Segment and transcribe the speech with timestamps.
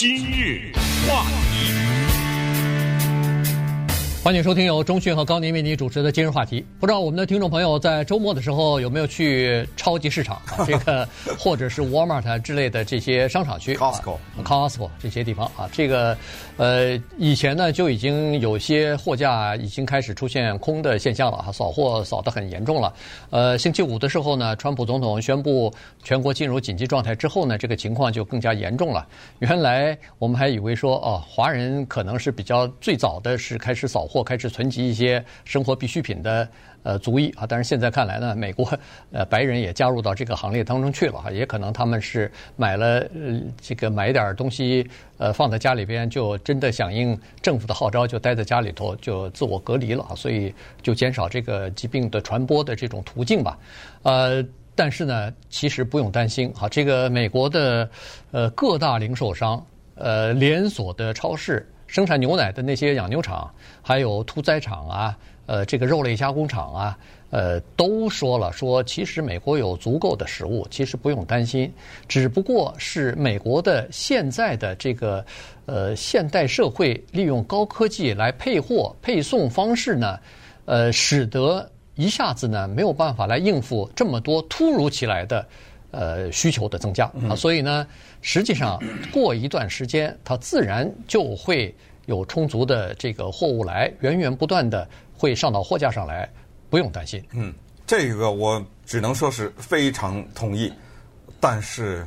[0.00, 0.70] 今日
[1.08, 1.87] 话题，
[4.28, 6.62] 欢迎收听由中讯和高宁为您主持的今日话题。
[6.78, 10.66] 不知道我们的听众朋友在周末的时候有没有去超级市场啊？
[10.66, 11.08] 这个
[11.38, 16.14] 或者是 Walmart 之类的这些商场区，Costco、啊、Costco 这些地方啊，这个
[16.58, 22.92] 呃以前呢就已经有些货架已经开始出现空的现象了哈，扫货扫得很严重了。
[23.30, 25.72] 呃，星期五的时候呢，川普总统宣布
[26.04, 29.08] 全国进入紧急状态之后呢，这个情况就更加严重了。
[29.38, 34.17] 原来我们还以为说哦，华人可能是比较最早的是开始扫货。
[34.22, 36.48] 开始存积一些生活必需品的
[36.82, 38.72] 呃足迹啊，但是现在看来呢，美国
[39.12, 53.58] 呃白人也加入到这个行列当中去了哈，也可能他们是买了呃这个买点东西呃放在家里边，就真的响应政府的号召，就待在家里头就自我隔离了，所以就减少这个疾病的传播的这种途径吧。
[54.02, 54.44] 呃，
[54.74, 57.88] 但是呢，其实不用担心哈，这个美国的
[58.30, 59.64] 呃各大零售商
[59.96, 61.68] 呃连锁的超市。
[61.88, 63.50] 生产牛奶的那些养牛场，
[63.82, 66.98] 还有屠宰场啊，呃，这个肉类加工厂啊，
[67.30, 71.72] 呃，都说了说，其实美国有足够的食物，其实不用担心。
[72.06, 75.24] 只不过是美国的现在的这个
[75.64, 80.18] 呃现代社会利用高科技来配货配送方式呢，
[80.66, 85.44] 呃，使得一下子呢没有办法来应付这么多突如其来的。
[85.90, 87.86] 呃，需求的增加啊，所以呢，
[88.20, 88.78] 实际上
[89.10, 96.28] 过一段时间，它自然就会有充足的这个货物来，源源不断的会上到货架上来，
[96.68, 97.24] 不用担心。
[97.32, 97.54] 嗯，
[97.86, 100.70] 这个我只能说是非常同意，
[101.40, 102.06] 但是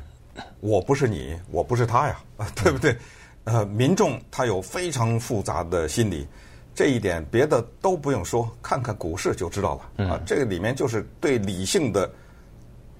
[0.59, 2.19] 我不是你，我不是他呀，
[2.63, 2.95] 对不对？
[3.45, 6.27] 呃，民众他有非常复杂的心理，
[6.75, 12.07] 这一点别的都不用说，看看股市就知道了啊，这个里面就是对理性的。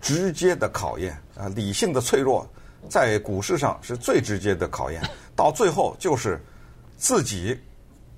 [0.01, 2.47] 直接的考验啊，理性的脆弱，
[2.89, 5.01] 在股市上是最直接的考验。
[5.35, 6.43] 到最后就是
[6.97, 7.57] 自己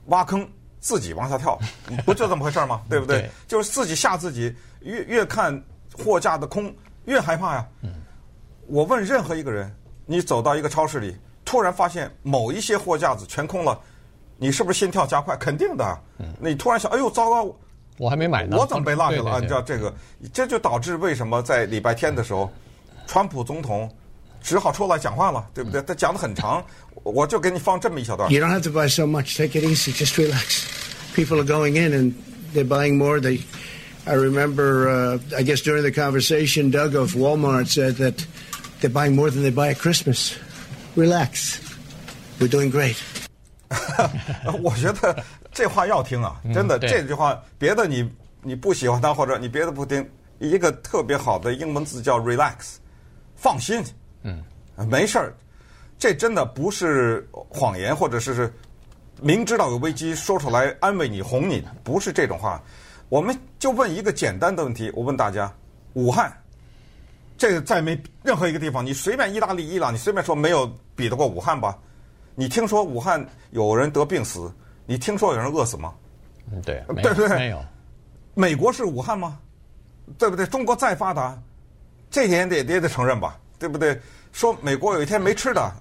[0.08, 0.48] 挖坑，
[0.80, 1.60] 自己往下跳，
[2.06, 2.82] 不就这么回事吗？
[2.90, 3.22] 对不对？
[3.22, 5.62] 对，就是自己吓自己，越越看
[5.94, 6.74] 货架的空，
[7.06, 7.68] 越害怕呀。
[8.68, 9.74] 我问任何一个人，
[10.06, 11.16] 你走到一个超市里，
[11.46, 13.80] 突然发现某一些货架子全空了，
[14.38, 15.36] 你是不是心跳加快？
[15.38, 15.98] 肯定的。
[16.40, 17.56] 那你突然想，哎呦，糟糕！
[17.98, 19.40] 我还没买呢，我怎么被落下了？
[19.40, 19.94] 你知道这个，
[20.34, 22.52] 这就导致为什么在礼拜天的时候，
[23.06, 23.90] 川普总统
[24.42, 25.80] 只好出来讲话了，对不对？
[25.84, 26.64] 他讲的很长，
[27.04, 28.32] 我就给你放这么一小段。
[28.32, 29.38] You don't have to buy so much.
[29.38, 29.94] Take it easy.
[29.94, 30.66] Just relax.
[31.16, 32.14] People are going in and
[32.54, 33.20] they're buying more.
[33.20, 33.42] They,
[34.06, 38.26] I remember, uh, I guess during the conversation, Doug of Walmart said that
[38.82, 40.36] they're buying more than they buy at Christmas.
[40.96, 41.60] Relax.
[42.40, 42.98] We're doing great.
[44.62, 45.24] 我觉得。
[45.54, 48.10] 这话要听啊，真的，这句话别的你
[48.42, 50.10] 你不喜欢他，或者你别的不听，
[50.40, 52.78] 一个特别好的英文字叫 relax，
[53.36, 53.84] 放心，
[54.24, 54.44] 嗯，
[54.90, 55.34] 没事儿，
[56.00, 58.52] 这真的不是谎言，或者是是
[59.22, 62.62] 明知道有危机说出来安慰你哄你，不是这种话。
[63.10, 65.54] 我们就问一个简单的问题，我问大家，
[65.94, 66.36] 武汉，
[67.38, 71.78] 这个在没任何一个地方，你随便意大利、伊朗，你随便说没有比得过武汉吧？
[72.34, 74.52] 你听说武汉有人得病死？
[74.86, 75.94] 你听说有人饿死吗？
[76.52, 77.30] 嗯，对，对不对？
[77.38, 77.64] 没有。
[78.34, 79.40] 美国是武汉吗？
[80.18, 80.46] 对不对？
[80.48, 81.42] 中国再发达，
[82.10, 83.40] 这点得也得承认吧？
[83.58, 83.98] 对不对？
[84.34, 85.72] 说美国有一天没吃的，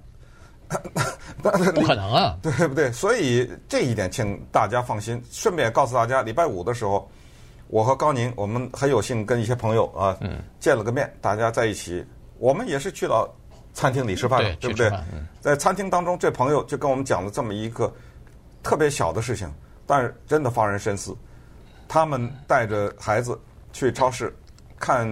[1.42, 1.50] 不
[1.82, 2.92] 可能啊，对不对？
[2.92, 5.20] 所以这一点，请大家放心。
[5.30, 7.10] 顺便也告诉大家，礼拜五的时候，
[7.69, 12.04] 我和高宁，我们很有幸跟一些朋友啊，嗯，见了个面，大家在一起，
[12.38, 13.28] 我们也是去到
[13.74, 14.92] 餐厅里吃饭，对，对不对？
[15.40, 17.92] 在餐厅当中，这朋友就跟我们讲了这么一个。
[18.62, 19.53] 特别小的事情，
[19.87, 21.17] 但是真的发人深思。
[21.89, 23.39] 他们带着孩子
[23.73, 24.34] 去超市
[24.78, 25.06] 看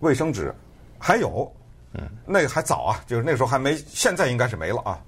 [0.00, 0.54] 卫生纸，
[0.98, 1.50] 还有，
[1.94, 5.00] 嗯，那个还早啊，就是那个时候还没，现在应该是没了啊。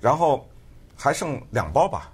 [0.00, 0.48] 然后
[0.96, 2.10] 还剩两包吧，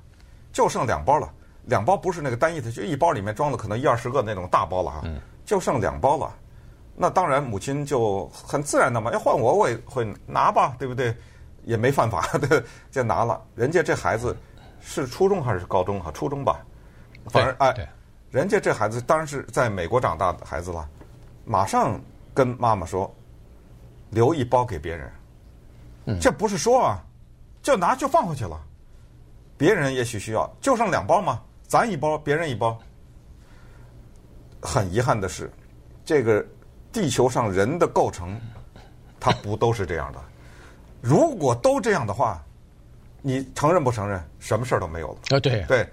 [0.52, 1.32] 就剩两包了。
[1.66, 5.04] 两包不是那个单一的，就一包里面装了可能一二十个那种大包了哈，
[5.44, 6.34] 就剩两包了。
[6.96, 11.14] 那当然，母亲就很自然的嘛，要换我我也会拿吧，对不对？
[11.64, 13.40] 也没犯法，对， 就拿了。
[13.54, 14.36] 人家这孩子。
[14.88, 16.00] 是初中还是高中？
[16.00, 16.64] 哈，初中吧。
[17.26, 17.88] 反正哎，
[18.30, 20.88] 人家这孩子当然是在美国长大的孩子了，
[21.44, 22.00] 马上
[22.32, 23.12] 跟妈妈说，
[24.10, 25.12] 留一包给别人。
[26.04, 27.04] 嗯，这不是说啊，
[27.60, 28.56] 就拿就放回去了。
[29.58, 32.78] 别人也许需要，就剩两包嘛，咱一包，别人一包。
[34.62, 35.50] 很遗憾的是，
[36.04, 36.46] 这个
[36.92, 38.40] 地球上人的构成，
[39.18, 40.20] 它不都是这样的。
[41.00, 42.40] 如果都这样的话。
[43.26, 44.22] 你承认不承认？
[44.38, 45.40] 什么事儿都没有了啊？
[45.40, 45.84] 对对，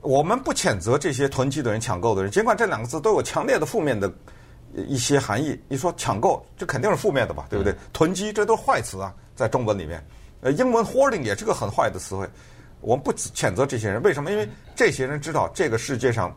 [0.00, 4.08] 我们不谴责这些囤积的人、抢购的人，尽管这两个字都有强烈的负面的
[4.86, 5.60] 一些含义。
[5.66, 7.48] 你说抢购，这肯定是负面的吧？
[7.50, 7.74] 对不对？
[7.92, 10.00] 囤积，这都是坏词啊，在中文里面。
[10.40, 12.24] 呃，英文 hoarding 也是个很坏的词汇。
[12.80, 14.30] 我们不谴责这些人，为什么？
[14.30, 16.32] 因为这些人知道这个世界上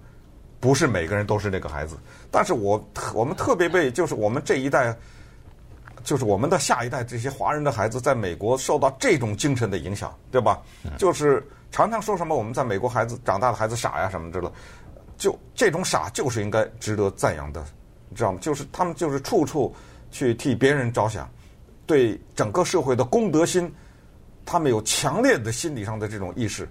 [0.60, 1.96] 不是每个人都是那个孩子。
[2.32, 2.84] 但是我
[3.14, 4.98] 我们特别被就是我们这一代，
[6.04, 10.62] 就是我们的下一代这些华人的孩子，在美国受到这种精神的影响，对吧？
[10.98, 14.54] 就是常常说什么我们在美国孩子长大的孩子傻呀什么之类的，
[15.18, 17.64] 就这种傻就是应该值得赞扬的，
[18.10, 18.40] 你知道吗？
[18.42, 19.74] 就是他们就是处处
[20.12, 21.30] 去替别人着想。
[21.88, 23.70] 对整个社会的公德心，
[24.46, 26.70] 他们有强烈的心理上的这种意识，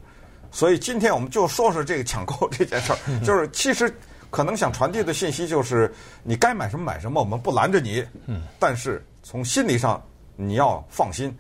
[0.51, 2.99] 所以今天我们就说说这个抢购这件事儿。
[3.23, 3.95] 就是其实
[4.31, 8.03] 可能想传递的信息就是，你该买什么买什么，我们不拦着你。
[8.27, 8.43] 嗯。
[8.59, 10.03] 但是从心理上
[10.35, 11.33] 你要放心，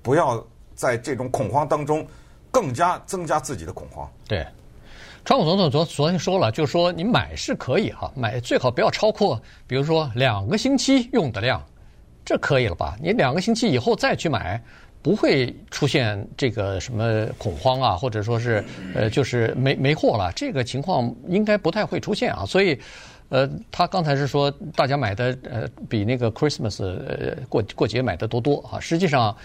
[0.00, 0.42] 不要
[0.74, 2.06] 在这种恐慌当中
[2.50, 4.10] 更加增加自己的恐慌。
[4.26, 4.46] 对，
[5.26, 11.62] 川普总统昨昨天说了，就是说你买是可以哈，买最好不要超过，比如说两个星期用的量。
[12.24, 12.96] 这可以了吧？
[13.02, 14.58] 你两个星期以后再去买，
[15.02, 18.64] 不会出现这个什么恐慌啊，或者说是
[18.94, 22.46] 呃，就是没没货了，这个情况应该不太会出现啊。
[22.46, 22.80] 所以，
[23.34, 29.36] 呃，他刚才是说大家买的呃比那个 Christmas 呃过过节买的多多啊，实际上。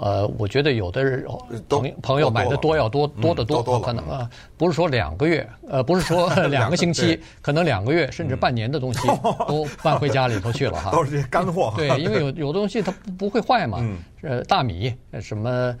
[0.00, 1.24] 呃，我觉得有的人
[1.68, 9.08] 朋朋友买的多要多多得多，可能啊，不是说两个月，呃，不是说 两个星期，可能两个月甚至半年的东西
[9.48, 10.90] 都搬回家里头去了哈。
[10.96, 11.72] 都是些干货。
[11.76, 13.78] 对，因为有有的东西它不不会坏嘛，
[14.22, 15.74] 呃，大米什么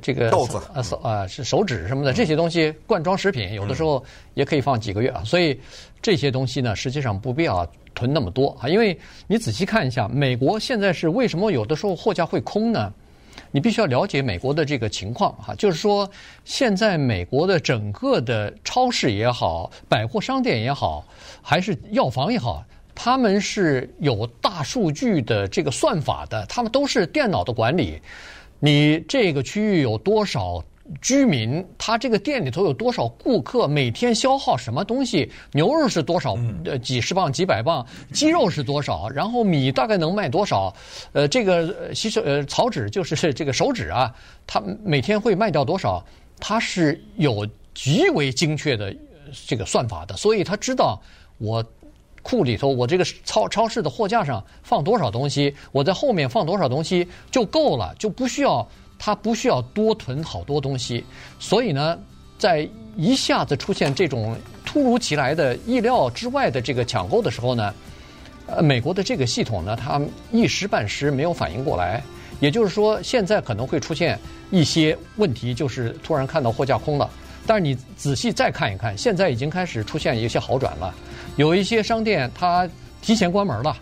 [0.00, 0.58] 这个豆子。
[0.72, 4.02] 啊手啊是手指什么的这些东西，罐装食品有的时候
[4.34, 5.58] 也可以放几个月啊，所以
[6.00, 12.92] 这些东西呢，实际上不必要囤那么多啊，因为你仔细看一下，美国现在是为什么有的时候货架会空呢？
[13.50, 16.08] 你必须要了解美国的这个情况哈，就是说，
[16.44, 21.04] 现在美国的整个的超市也好，百货商店也好，
[21.42, 22.64] 还是药房也好，
[22.94, 28.00] 他们是有大数据的这个算法的，他们都是电脑的管理，
[28.58, 30.62] 你这个区域有多少？
[31.00, 35.30] 居民他这个店里头有多少顾客，每天消耗什么东西？
[35.52, 36.36] 牛肉是多少？
[36.64, 39.08] 呃，几十磅、几百磅，鸡肉是多少？
[39.08, 40.74] 然后米大概能卖多少？
[41.12, 44.12] 呃，这个洗手呃草纸就是这个手纸啊，
[44.46, 46.04] 他每天会卖掉多少？
[46.40, 48.94] 他是有极为精确的
[49.46, 51.00] 这个算法的，所以他知道
[51.38, 51.64] 我
[52.22, 58.66] 库里头我这个超超市的货架上放多少东西，我在后面放多少东西就够了，就不需要。
[59.02, 61.02] 他不需要多囤好多东西，
[61.38, 61.98] 所以呢，
[62.38, 67.74] 在一下子出现这种突如其来的意料之外的这个抢购的时候呢，
[68.46, 69.98] 呃，美国的这个系统呢，它
[70.30, 72.02] 一时半时没有反应过来。
[72.40, 74.18] 也就是说，现在可能会出现
[74.50, 77.08] 一些问题，就是突然看到货架空了。
[77.46, 80.94] 但是你仔细再看一看，现在已经开始出现一些好转了，
[81.36, 82.68] 有一些商店它
[83.00, 83.74] 提前关门了。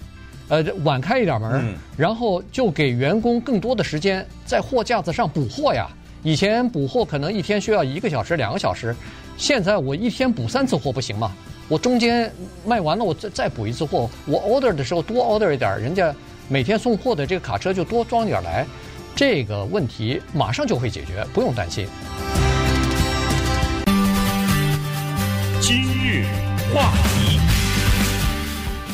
[0.49, 5.87] 呃，晚开一点门，嗯、然后就给员工更多的时间在货架子上补货呀。
[6.23, 8.95] 以前补货可能一天需要一个小时、两个小时，
[9.37, 11.33] 现在我一天补三次货不行吗？
[11.69, 12.33] 我中间
[12.67, 14.09] 卖完了，我再再补一次货。
[14.27, 16.15] 我 order 的时候多 order 一点，人家
[16.49, 18.67] 每天送货的这个卡车就多装点来，
[19.15, 21.87] 这个问题马上就会解决，不用担心。
[25.61, 26.25] 今日
[26.75, 27.28] 话题。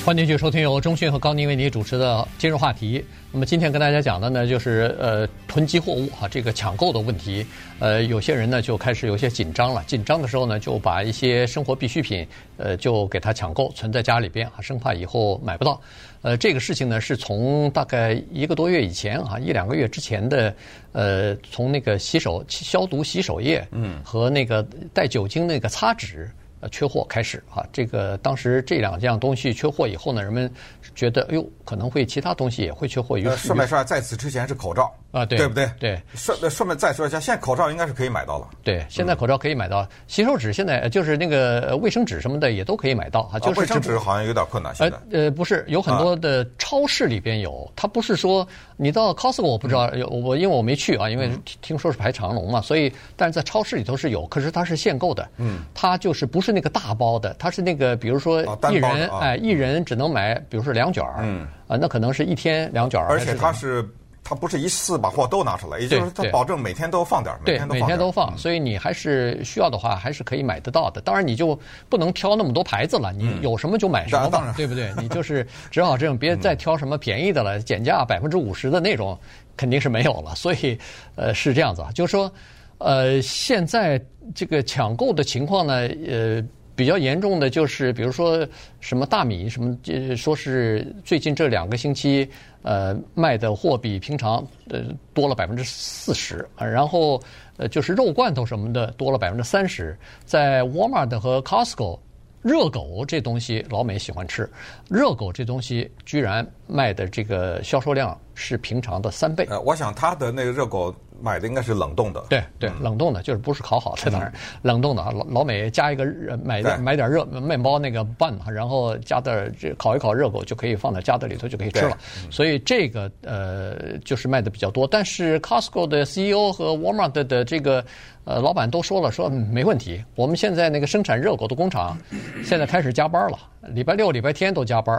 [0.04, 3.02] 欢迎继续收听由中讯和高宁为您主持的今日话题。
[3.32, 7.44] 那么今天跟大家讲的呢，就是呃囤积货物哈，这个抢购的问题。
[7.78, 12.26] 呃，有些人呢就开始有些紧张了，紧张的时候呢，就把一些生活必需品
[12.58, 15.80] 呃就给它抢购，存在家里边啊，生怕以后买不到。
[16.20, 20.54] 呃，这个事情呢是从大概一个多月以前啊，一两个月之前的
[20.92, 26.30] 呃，从那个洗手消毒洗手液，嗯，和那个带酒精那个擦纸。
[26.70, 30.50] 缺货开始啊，这个当时这两样东西缺货以后呢，人们
[30.94, 33.16] 觉得哎呦，可能会其他东西也会缺货。
[33.16, 35.70] 于是，顺便说，在此之前是口罩啊，对，对不对？
[35.78, 36.00] 对。
[36.14, 38.48] 顺顺便再说一下，现在口罩应该是可以买到了。
[38.62, 43.38] 对，现在口罩可以买到，洗手纸现在就是那个卫生纸什么的也都可以买到啊。
[43.38, 44.96] 就是卫生纸好像有点困难，现在。
[45.10, 51.30] 呃呃，不是，有很多的超市里边有，它不是说你到 Costco 我不知道有我，因为我没去啊，因为
[51.62, 57.34] 听说是排长龙嘛，所以但是在超市里头是有，可是它是限购的，嗯，它就是不是那个大包的。
[57.38, 63.08] 它是那个，比如说一人哎，一人只能买，比如说两卷儿，嗯，啊，那可能是一天两卷儿。
[63.08, 63.86] 而且它是，
[64.22, 68.36] 它不是一次把货都拿出来，也就是它保证每天都放点儿，对，每天都放。
[68.38, 71.00] 所以你还是需要的话，还是可以买得到的。
[71.00, 71.58] 当然你就
[71.90, 74.90] 不能挑那么多牌子了，你有什么就买什么吧，对不对？
[74.96, 79.18] 你就是只好这样， 别再挑什么便宜的了，减价百分之五十的那种
[79.58, 80.34] 肯定是没有了。
[80.34, 80.78] 所以，
[81.16, 82.32] 呃，是这样子啊，就是说，
[82.78, 84.00] 呃，现在
[84.34, 85.74] 这个抢购的情况呢，
[86.08, 86.44] 呃。
[86.76, 88.44] 比较严重的就是，比如说
[88.80, 92.28] 什么大米什么，呃，说是最近这两个星期，
[92.62, 94.80] 呃，卖的货比平常呃
[95.12, 97.22] 多了百分之四十，然后
[97.58, 102.00] 呃就是肉罐头什么的多了百分之三十，在 Walmart 和 Costco。
[102.42, 104.46] 热狗这东西老美喜欢吃，
[104.90, 109.46] 热狗这东西居然卖的这个销售量是平常的三倍。
[109.48, 112.22] 呃，我想他的那个热狗买的应该是冷冻的。
[112.28, 115.02] 对对，冷冻的，就是不是烤好的，当然 冷冻的。
[115.02, 116.04] 老老美加一个
[116.44, 121.96] 买买点热面包那个 bun，然后加点这烤一烤热狗就可以放在加的里头就可以吃了。
[122.30, 124.86] 所以这个呃就是卖的比较多。
[124.86, 127.84] 但是 Costco 的 CEO 和 Walmart 的这个。
[128.26, 130.02] 呃，老板都说了，说没问题。
[130.14, 131.94] 我们现在那个生产热狗的工厂，
[132.42, 133.38] 现在开始加班了，
[133.68, 134.98] 礼拜六、礼拜天都加班。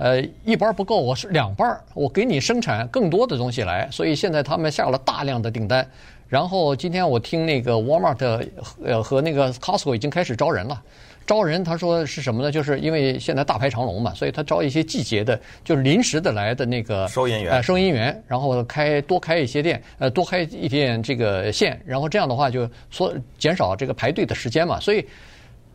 [0.00, 3.86] 呃，一班不够，我是两班，我给你生产更多的东西来。
[3.92, 5.86] 所以现在他们下了大量的订单。
[6.26, 8.48] 然后今天我听那个 Walmart
[8.82, 10.82] 呃和那个 Costco 已经开始招人了。
[11.26, 12.50] 招人，他说是什么呢？
[12.50, 25.06] 就是因为现在大排长龙嘛，所以他招一些季节的，就是临时的来的那个收银员，呃，收银员，然后开多开一些店，呃，多开一点这个线，然后这样的话就缩减少这个排队的时间嘛，所以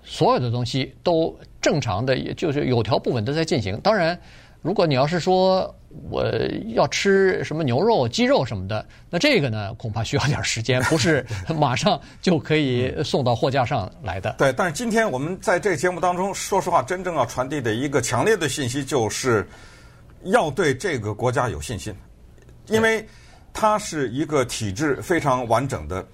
[0.03, 3.79] 所有的东西都正常的，也就是有条不紊的在进行。
[3.81, 4.19] 当然，
[4.61, 5.73] 如果你要是说。
[6.11, 6.25] 我
[6.73, 11.25] 要吃什么牛肉、鸡肉什么的，那这个呢，恐怕需要点时间，不是
[11.57, 14.35] 马上就可以送到货架上来的。
[14.37, 19.47] 对，但是今天我们在这个节目当中，说实话，真正要传递的一个强烈的信息，就是
[20.23, 21.95] 要对这个国家有信心，
[22.67, 23.07] 因为
[23.53, 26.05] 它是一个体制非常完整的。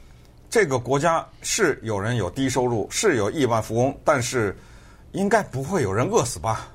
[0.48, 4.55] 这个国家是有人有低收入，是有亿万富翁，但是
[5.13, 6.68] 应该不会有人饿死吧？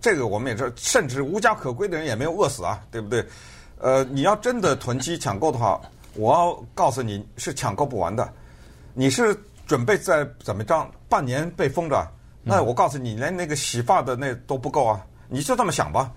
[0.00, 3.26] 这个我们也知道，甚至无家可归的人也没有饿死啊，对不对？
[3.78, 5.80] 呃，你要真的囤积抢购的话，
[6.14, 8.32] 我要告诉你是抢购不完的。
[8.92, 12.06] 你是准备在怎么着半年被封着？
[12.42, 15.04] 那我告诉你，连那个洗发的那都不够啊！
[15.28, 16.12] 你就这么想吧，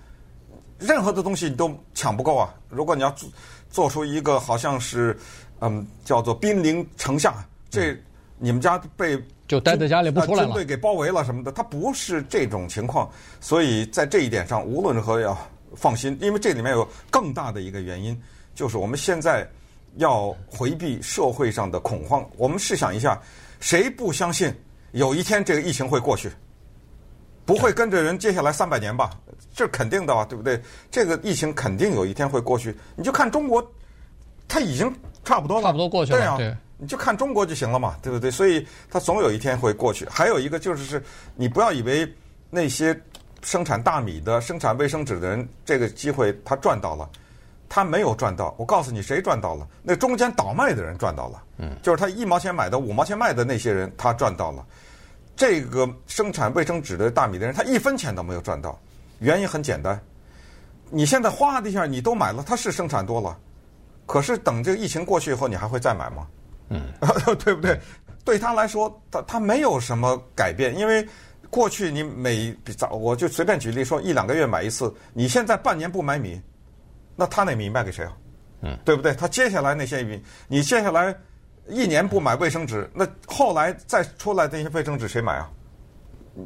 [0.78, 2.54] 任何的东西你都抢不够啊！
[2.68, 3.28] 如果你要做
[3.68, 5.18] 做出一个好像是
[5.60, 7.34] 嗯叫做兵临城下，
[7.68, 7.96] 这
[8.38, 9.20] 你们家被。
[9.48, 10.48] 就待在家里不出来了。
[10.48, 15.36] 军队给包围了什么的，他不是这种情况，所以在这一点上，无论如何要
[15.74, 18.20] 放心，因为这里面有更大的一个原因，
[18.54, 19.48] 就是我们现在
[19.96, 22.24] 要回避社会上的恐慌。
[22.36, 23.20] 我们试想一下，
[23.58, 24.54] 谁不相信
[24.92, 26.30] 有一天这个疫情会过去？
[27.46, 29.10] 不会跟着人接下来三百年吧？
[29.54, 30.26] 这是肯定的啊？
[30.26, 30.60] 对不对？
[30.90, 32.76] 这个疫情肯定有一天会过去。
[32.94, 33.66] 你就看中国，
[34.46, 36.18] 它已经差不多了，差不多过去了。
[36.18, 36.36] 对啊。
[36.36, 38.30] 对你就看中国就行了嘛，对不对？
[38.30, 40.06] 所以它总有一天会过去。
[40.08, 41.02] 还有一个就是，是
[41.34, 42.10] 你不要以为
[42.50, 42.98] 那些
[43.42, 47.10] 生产大米的、生产卫生纸的人这个机会他赚到了，
[47.68, 48.54] 他没有赚到。
[48.56, 49.66] 我告诉你，谁赚到了？
[49.82, 51.42] 那中间倒卖的人赚到了。
[51.58, 54.64] 嗯，就是他一毛钱买的五毛钱卖的那些人，他赚到了。
[55.34, 58.78] 这个生产卫生纸的大米的人，他一分钱都没有赚到。
[59.18, 60.00] 原因很简单，
[60.90, 63.36] 你现在哗的一下你都买了，他是生产多了，
[64.06, 66.26] 可是等这个疫情过去以后，你还会再买吗？
[66.70, 66.82] 嗯，
[67.38, 67.78] 对不对？
[68.24, 71.06] 对他来说，他他没有什么改变，因为
[71.48, 76.40] 过去你每早我就随便举例说，一两个月买一次，你现在半年不买米，
[77.16, 78.12] 那他那米卖给谁啊？
[78.60, 79.14] 嗯，对不对？
[79.14, 81.14] 他接下来那些米，你接下来
[81.68, 85.50] 一年不买卫生纸，那后来再出来的那些卫生纸谁买啊？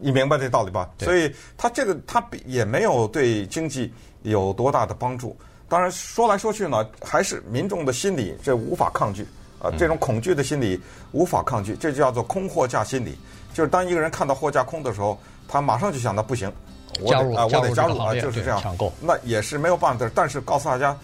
[0.01, 0.89] 你明白这道理吧？
[0.99, 5.37] 所以他这个他也没有对经济有多大的帮助。
[5.69, 9.27] 当然说来说去呢，还是民众的心理这无法抗拒。
[9.63, 10.81] 啊，这种恐惧的心理
[11.13, 13.17] 无法抗拒，这就叫做空货架心理。
[13.55, 15.17] 就是当一个人看到货架空的时候，
[15.47, 16.53] 他马上就想到不行，
[17.01, 18.93] 我得啊，我得加入啊，就是这样抢购。
[19.01, 20.11] 那也是没有办法的。
[20.13, 20.97] 但是告诉大家，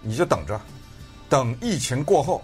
[0.00, 0.58] 你就等着，
[1.28, 2.42] 等疫情过后，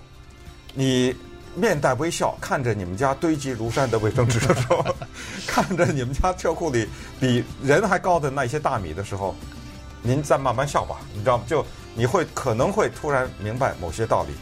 [0.75, 1.17] 你
[1.55, 4.85] 面带微笑看着你们家堆积如山的卫生纸的时候，
[5.47, 6.87] 看着你们家车库里
[7.19, 9.35] 比人还高的那些大米的时候，
[10.03, 11.45] 您再慢慢笑吧，你知道吗？
[11.47, 11.65] 就
[11.95, 14.33] 你会可能会突然明白某些道理。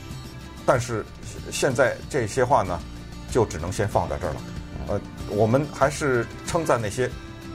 [0.67, 1.05] 但是
[1.51, 2.79] 现在这些话呢，
[3.31, 4.41] 就只能先放在这儿了。
[4.89, 7.11] 呃，我们还是称赞那些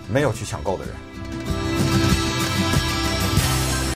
[0.09, 1.54] 没有去抢购的人。